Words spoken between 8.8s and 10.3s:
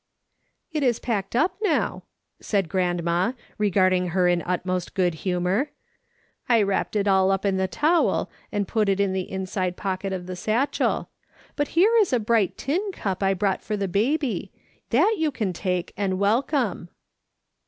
it in the inside pocket of